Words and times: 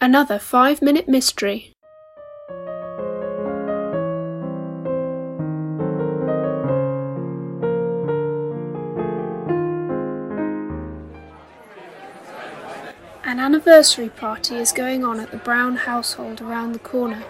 Another 0.00 0.38
five 0.38 0.80
minute 0.80 1.08
mystery. 1.08 1.72
An 13.24 13.40
anniversary 13.40 14.08
party 14.08 14.54
is 14.54 14.70
going 14.70 15.04
on 15.04 15.18
at 15.18 15.32
the 15.32 15.36
Brown 15.36 15.74
household 15.74 16.40
around 16.40 16.72
the 16.74 16.78
corner. 16.78 17.24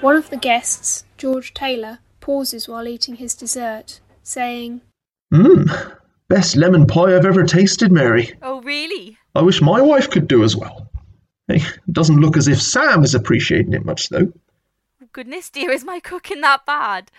One 0.00 0.14
of 0.14 0.30
the 0.30 0.36
guests, 0.36 1.04
George 1.18 1.52
Taylor, 1.52 1.98
pauses 2.20 2.68
while 2.68 2.86
eating 2.86 3.16
his 3.16 3.34
dessert, 3.34 3.98
saying, 4.22 4.80
Mmm, 5.34 5.96
best 6.28 6.56
lemon 6.56 6.86
pie 6.86 7.16
I've 7.16 7.26
ever 7.26 7.42
tasted, 7.42 7.90
Mary. 7.90 8.32
Oh, 8.42 8.60
really? 8.62 9.18
I 9.34 9.42
wish 9.42 9.60
my 9.60 9.80
wife 9.80 10.08
could 10.08 10.28
do 10.28 10.44
as 10.44 10.56
well. 10.56 10.88
It 11.48 11.62
doesn't 11.90 12.20
look 12.20 12.36
as 12.36 12.48
if 12.48 12.62
Sam 12.62 13.02
is 13.02 13.14
appreciating 13.14 13.72
it 13.72 13.84
much, 13.84 14.08
though. 14.08 14.32
Oh, 15.02 15.06
goodness 15.12 15.50
dear, 15.50 15.70
is 15.70 15.84
my 15.84 16.00
cooking 16.00 16.40
that 16.42 16.64
bad? 16.66 17.10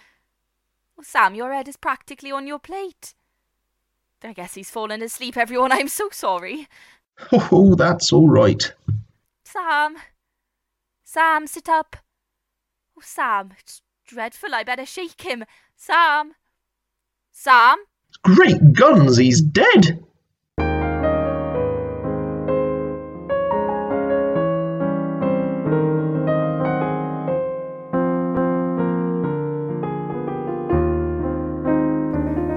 Oh, 0.98 1.04
Sam, 1.04 1.36
your 1.36 1.54
head 1.54 1.68
is 1.68 1.78
practically 1.78 2.32
on 2.32 2.48
your 2.48 2.60
plate. 2.60 3.14
I 4.24 4.34
guess 4.34 4.54
he's 4.56 4.70
fallen 4.70 5.02
asleep, 5.02 5.36
everyone. 5.36 5.72
I'm 5.72 5.90
so 5.90 6.10
sorry. 6.12 6.68
Oh, 7.32 7.76
that's 7.76 8.12
all 8.12 8.28
right. 8.28 8.74
Sam. 9.44 9.98
Sam, 11.04 11.46
sit 11.46 11.70
up. 11.70 11.96
Oh, 12.98 13.02
Sam, 13.04 13.54
it's 13.60 13.84
dreadful. 14.08 14.56
I 14.56 14.64
better 14.64 14.86
shake 14.86 15.22
him. 15.22 15.46
Sam. 15.76 16.34
Sam? 17.32 17.78
Great 18.24 18.74
guns, 18.74 19.18
he's 19.18 19.42
dead. 19.42 20.04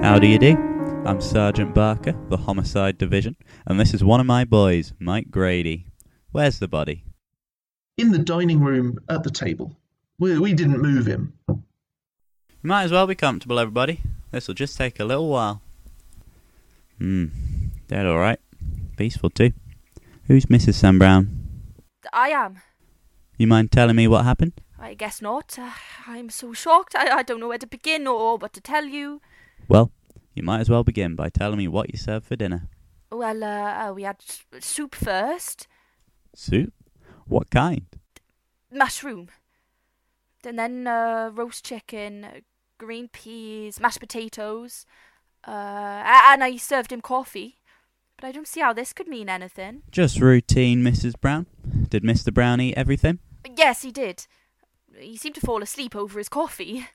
How 0.01 0.19
do 0.19 0.27
you 0.27 0.39
do? 0.39 0.55
I'm 1.05 1.19
Sergeant 1.19 1.73
Barker, 1.73 2.15
the 2.29 2.37
Homicide 2.37 2.97
Division, 2.97 3.35
and 3.65 3.79
this 3.79 3.93
is 3.93 4.03
one 4.03 4.19
of 4.19 4.25
my 4.25 4.45
boys, 4.45 4.93
Mike 4.99 5.29
Grady. 5.29 5.87
Where's 6.31 6.59
the 6.59 6.67
body? 6.67 7.03
In 7.97 8.11
the 8.11 8.19
dining 8.19 8.59
room 8.61 8.99
at 9.09 9.23
the 9.23 9.31
table. 9.31 9.75
We, 10.19 10.37
we 10.39 10.53
didn't 10.53 10.81
move 10.81 11.05
him. 11.05 11.33
You 11.47 11.63
might 12.63 12.83
as 12.83 12.91
well 12.91 13.07
be 13.07 13.15
comfortable, 13.15 13.59
everybody. 13.59 14.01
This'll 14.31 14.53
just 14.53 14.77
take 14.77 14.99
a 14.99 15.05
little 15.05 15.29
while. 15.29 15.61
Hmm, 16.99 17.25
dead 17.87 18.05
alright. 18.05 18.39
Peaceful 18.97 19.29
too. 19.29 19.51
Who's 20.27 20.45
Mrs. 20.45 20.75
Sam 20.75 20.99
Brown? 20.99 21.29
I 22.13 22.29
am. 22.29 22.61
You 23.37 23.47
mind 23.47 23.71
telling 23.71 23.95
me 23.95 24.07
what 24.07 24.25
happened? 24.25 24.53
I 24.79 24.93
guess 24.93 25.21
not. 25.21 25.57
Uh, 25.59 25.71
I'm 26.07 26.29
so 26.29 26.53
shocked. 26.53 26.95
I, 26.95 27.17
I 27.17 27.23
don't 27.23 27.39
know 27.39 27.47
where 27.47 27.57
to 27.57 27.67
begin 27.67 28.07
or 28.07 28.37
what 28.37 28.53
to 28.53 28.61
tell 28.61 28.85
you. 28.85 29.21
Well, 29.67 29.91
you 30.33 30.43
might 30.43 30.59
as 30.61 30.69
well 30.69 30.83
begin 30.83 31.15
by 31.15 31.29
telling 31.29 31.57
me 31.57 31.67
what 31.67 31.91
you 31.91 31.97
served 31.97 32.25
for 32.25 32.35
dinner. 32.35 32.67
Well, 33.11 33.43
uh, 33.43 33.89
uh, 33.89 33.93
we 33.93 34.03
had 34.03 34.17
s- 34.19 34.43
soup 34.59 34.95
first, 34.95 35.67
Soup? 36.35 36.73
What 37.25 37.49
kind? 37.49 37.85
mushroom, 38.71 39.29
and 40.45 40.59
then 40.59 40.87
uh, 40.87 41.31
roast 41.33 41.65
chicken, 41.65 42.43
green 42.77 43.07
peas, 43.07 43.79
mashed 43.79 43.99
potatoes, 43.99 44.85
uh, 45.47 45.51
and 46.31 46.43
I 46.43 46.57
served 46.57 46.91
him 46.91 47.01
coffee. 47.01 47.59
But 48.19 48.27
I 48.27 48.31
don't 48.31 48.47
see 48.47 48.61
how 48.61 48.73
this 48.73 48.93
could 48.93 49.07
mean 49.07 49.29
anything. 49.29 49.83
Just 49.91 50.19
routine, 50.19 50.81
Mrs. 50.83 51.13
Brown. 51.19 51.45
Did 51.89 52.03
Mr. 52.03 52.33
Brown 52.33 52.59
eat 52.59 52.73
everything? 52.75 53.19
Yes, 53.55 53.83
he 53.83 53.91
did. 53.91 54.25
He 54.97 55.15
seemed 55.17 55.35
to 55.35 55.41
fall 55.41 55.61
asleep 55.61 55.95
over 55.95 56.17
his 56.17 56.27
coffee. 56.29 56.87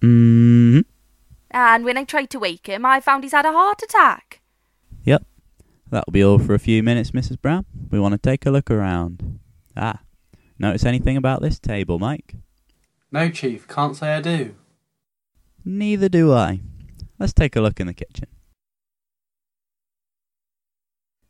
Mm-hmm. 0.00 0.80
And 1.50 1.84
when 1.84 1.98
I 1.98 2.04
tried 2.04 2.30
to 2.30 2.38
wake 2.38 2.68
him, 2.68 2.86
I 2.86 3.00
found 3.00 3.24
he's 3.24 3.32
had 3.32 3.46
a 3.46 3.52
heart 3.52 3.82
attack. 3.82 4.40
Yep. 5.04 5.24
That'll 5.90 6.12
be 6.12 6.22
all 6.22 6.38
for 6.38 6.54
a 6.54 6.60
few 6.60 6.82
minutes, 6.82 7.10
Mrs. 7.10 7.40
Brown. 7.40 7.64
We 7.90 7.98
want 7.98 8.12
to 8.12 8.18
take 8.18 8.46
a 8.46 8.50
look 8.50 8.70
around. 8.70 9.40
Ah, 9.76 10.00
notice 10.58 10.84
anything 10.84 11.16
about 11.16 11.42
this 11.42 11.58
table, 11.58 11.98
Mike? 11.98 12.36
No, 13.10 13.28
Chief, 13.28 13.66
can't 13.66 13.96
say 13.96 14.14
I 14.14 14.20
do. 14.20 14.54
Neither 15.64 16.08
do 16.08 16.32
I. 16.32 16.60
Let's 17.18 17.32
take 17.32 17.56
a 17.56 17.60
look 17.60 17.80
in 17.80 17.88
the 17.88 17.94
kitchen. 17.94 18.28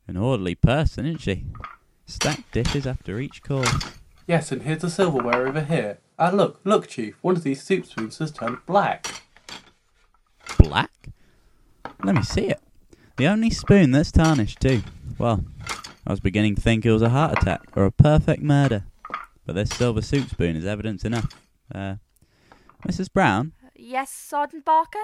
An 0.06 0.16
orderly 0.16 0.54
person, 0.54 1.06
isn't 1.06 1.20
she? 1.20 1.46
Stacked 2.04 2.52
dishes 2.52 2.86
after 2.86 3.18
each 3.18 3.42
course. 3.42 3.72
Yes, 4.26 4.52
and 4.52 4.62
here's 4.62 4.82
the 4.82 4.90
silverware 4.90 5.46
over 5.46 5.62
here. 5.62 5.98
Ah, 6.18 6.30
look, 6.30 6.60
look, 6.64 6.86
Chief, 6.88 7.16
one 7.22 7.36
of 7.36 7.44
these 7.44 7.62
soup 7.62 7.86
spoons 7.86 8.18
has 8.18 8.30
turned 8.30 8.58
black. 8.66 9.19
Black? 10.62 11.08
Let 12.02 12.14
me 12.14 12.22
see 12.22 12.48
it. 12.48 12.60
The 13.16 13.26
only 13.26 13.50
spoon 13.50 13.90
that's 13.90 14.12
tarnished, 14.12 14.60
too. 14.60 14.82
Well, 15.18 15.44
I 16.06 16.10
was 16.10 16.20
beginning 16.20 16.54
to 16.54 16.60
think 16.60 16.84
it 16.84 16.92
was 16.92 17.02
a 17.02 17.10
heart 17.10 17.38
attack 17.38 17.62
or 17.76 17.84
a 17.84 17.90
perfect 17.90 18.42
murder. 18.42 18.84
But 19.44 19.54
this 19.54 19.70
silver 19.70 20.02
soup 20.02 20.28
spoon 20.28 20.56
is 20.56 20.64
evidence 20.64 21.04
enough. 21.04 21.28
Uh, 21.74 21.96
Mrs. 22.86 23.12
Brown? 23.12 23.52
Yes, 23.74 24.10
Sergeant 24.10 24.64
Barker? 24.64 24.98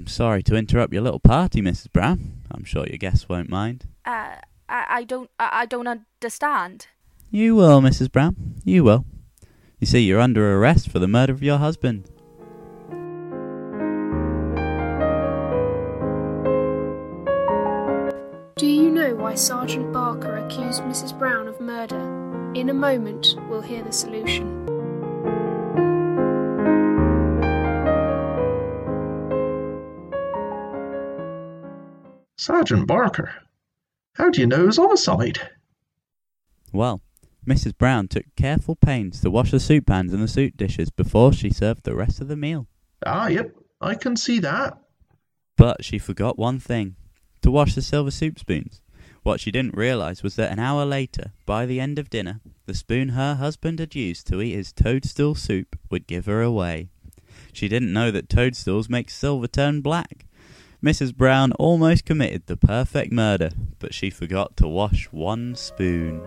I'm 0.00 0.06
sorry 0.06 0.42
to 0.44 0.56
interrupt 0.56 0.92
your 0.92 1.02
little 1.02 1.20
party, 1.20 1.62
Mrs. 1.62 1.92
Brown. 1.92 2.42
I'm 2.50 2.64
sure 2.64 2.86
your 2.86 2.98
guests 2.98 3.28
won't 3.28 3.48
mind. 3.48 3.86
Uh, 4.04 4.36
I, 4.68 4.86
I 4.88 5.04
don't, 5.04 5.30
I, 5.38 5.50
I 5.52 5.66
don't 5.66 5.86
understand. 5.86 6.88
You 7.30 7.54
will, 7.54 7.80
Mrs. 7.80 8.10
Brown. 8.10 8.56
You 8.64 8.84
will. 8.84 9.04
You 9.78 9.86
see, 9.86 10.00
you're 10.00 10.20
under 10.20 10.56
arrest 10.58 10.90
for 10.90 10.98
the 10.98 11.08
murder 11.08 11.32
of 11.32 11.42
your 11.42 11.58
husband. 11.58 12.08
Do 18.62 18.68
you 18.68 18.92
know 18.92 19.16
why 19.16 19.34
Sergeant 19.34 19.92
Barker 19.92 20.36
accused 20.36 20.82
Mrs. 20.82 21.18
Brown 21.18 21.48
of 21.48 21.60
murder? 21.60 21.98
In 22.54 22.70
a 22.70 22.72
moment, 22.72 23.34
we'll 23.48 23.60
hear 23.60 23.82
the 23.82 23.90
solution. 23.90 24.46
Sergeant 32.36 32.86
Barker. 32.86 33.34
How 34.14 34.30
do 34.30 34.40
you 34.40 34.46
know 34.46 34.62
it 34.62 34.66
was 34.66 34.76
homicide? 34.76 35.40
Well, 36.72 37.02
Mrs. 37.44 37.76
Brown 37.76 38.06
took 38.06 38.26
careful 38.36 38.76
pains 38.76 39.20
to 39.22 39.30
wash 39.32 39.50
the 39.50 39.58
soup 39.58 39.86
pans 39.86 40.12
and 40.12 40.22
the 40.22 40.28
soup 40.28 40.56
dishes 40.56 40.88
before 40.88 41.32
she 41.32 41.50
served 41.50 41.82
the 41.82 41.96
rest 41.96 42.20
of 42.20 42.28
the 42.28 42.36
meal. 42.36 42.68
Ah, 43.04 43.26
yep, 43.26 43.56
I 43.80 43.96
can 43.96 44.16
see 44.16 44.38
that. 44.38 44.78
But 45.56 45.84
she 45.84 45.98
forgot 45.98 46.38
one 46.38 46.60
thing 46.60 46.94
to 47.42 47.50
wash 47.50 47.74
the 47.74 47.82
silver 47.82 48.10
soup 48.10 48.38
spoons. 48.38 48.80
What 49.22 49.38
she 49.38 49.52
didn't 49.52 49.76
realize 49.76 50.22
was 50.22 50.34
that 50.36 50.50
an 50.50 50.58
hour 50.58 50.84
later, 50.84 51.32
by 51.46 51.64
the 51.66 51.78
end 51.78 51.98
of 51.98 52.10
dinner, 52.10 52.40
the 52.66 52.74
spoon 52.74 53.10
her 53.10 53.36
husband 53.36 53.78
had 53.78 53.94
used 53.94 54.26
to 54.28 54.40
eat 54.40 54.54
his 54.54 54.72
toadstool 54.72 55.36
soup 55.36 55.78
would 55.90 56.08
give 56.08 56.26
her 56.26 56.42
away. 56.42 56.88
She 57.52 57.68
didn't 57.68 57.92
know 57.92 58.10
that 58.10 58.28
toadstools 58.28 58.88
make 58.88 59.10
silver 59.10 59.46
turn 59.46 59.80
black. 59.80 60.26
Mrs. 60.82 61.14
Brown 61.14 61.52
almost 61.52 62.04
committed 62.04 62.46
the 62.46 62.56
perfect 62.56 63.12
murder, 63.12 63.50
but 63.78 63.94
she 63.94 64.10
forgot 64.10 64.56
to 64.56 64.66
wash 64.66 65.06
one 65.12 65.54
spoon. 65.54 66.20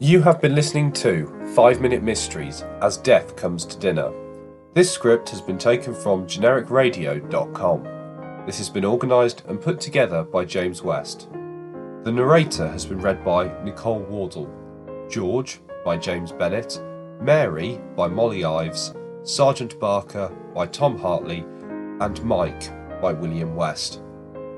You 0.00 0.20
have 0.22 0.40
been 0.40 0.56
listening 0.56 0.90
to 0.94 1.32
5 1.54 1.80
Minute 1.80 2.02
Mysteries 2.02 2.64
as 2.80 2.96
Death 2.96 3.36
Comes 3.36 3.64
to 3.66 3.78
Dinner. 3.78 4.21
This 4.74 4.90
script 4.90 5.28
has 5.28 5.42
been 5.42 5.58
taken 5.58 5.94
from 5.94 6.26
genericradio.com. 6.26 8.46
This 8.46 8.56
has 8.56 8.70
been 8.70 8.86
organised 8.86 9.42
and 9.46 9.60
put 9.60 9.78
together 9.78 10.22
by 10.22 10.46
James 10.46 10.82
West. 10.82 11.28
The 12.04 12.10
narrator 12.10 12.66
has 12.68 12.86
been 12.86 12.98
read 12.98 13.22
by 13.22 13.52
Nicole 13.64 14.00
Wardle, 14.00 14.48
George 15.10 15.60
by 15.84 15.98
James 15.98 16.32
Bennett, 16.32 16.80
Mary 17.20 17.82
by 17.94 18.08
Molly 18.08 18.46
Ives, 18.46 18.94
Sergeant 19.24 19.78
Barker 19.78 20.34
by 20.54 20.66
Tom 20.66 20.98
Hartley, 20.98 21.44
and 22.00 22.24
Mike 22.24 22.70
by 23.02 23.12
William 23.12 23.54
West, 23.54 24.00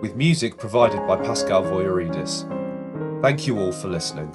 with 0.01 0.15
music 0.15 0.57
provided 0.57 1.05
by 1.09 1.17
Pascal 1.17 1.65
Vogiaridis. 1.65 2.49
Thank 3.21 3.49
you 3.49 3.59
all 3.59 3.73
for 3.73 3.89
listening. 3.89 4.33